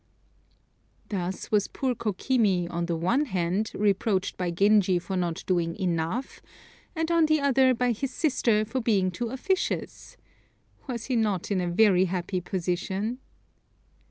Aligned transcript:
Thus 1.09 1.51
was 1.51 1.67
poor 1.67 1.93
Kokimi, 1.93 2.67
on 2.71 2.87
the 2.87 2.95
one 2.95 3.25
hand, 3.25 3.71
reproached 3.75 4.35
by 4.35 4.49
Genji 4.49 4.97
for 4.97 5.15
not 5.15 5.43
doing 5.45 5.75
enough, 5.77 6.41
and 6.95 7.11
on 7.11 7.27
the 7.27 7.39
other 7.39 7.75
by 7.75 7.91
his 7.91 8.11
sister 8.11 8.65
for 8.65 8.81
being 8.81 9.11
too 9.11 9.29
officious! 9.29 10.17
was 10.87 11.05
he 11.05 11.15
not 11.15 11.51
in 11.51 11.61
a 11.61 11.69
very 11.69 12.05
happy 12.05 12.41
position! 12.41 13.19